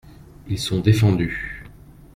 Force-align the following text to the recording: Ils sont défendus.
Ils 0.47 0.57
sont 0.57 0.79
défendus. 0.79 1.63